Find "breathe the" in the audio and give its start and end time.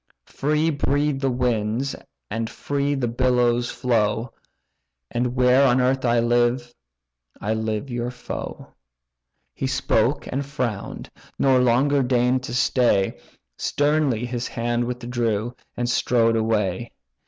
0.71-1.29